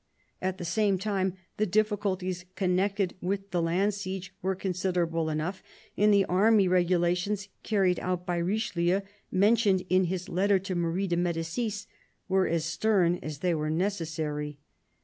[0.41, 5.61] At the same time, the difficulties connected with the land siege were considerable enough;
[5.95, 9.01] and the army regulations carried out by Richelieu,
[9.31, 11.85] mentioned in his letter to Marie de Medicis,
[12.27, 14.57] were as stern as they were necessary.